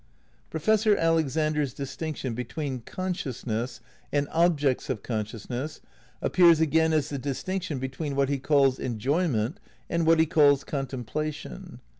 [0.49, 3.81] Professor Alexander's distinction between conscious ness
[4.11, 5.79] and objects of consciousness
[6.23, 9.59] appears again as the distinction between what he calls "enjoyment"
[9.91, 11.81] and what he calls ''contemplation.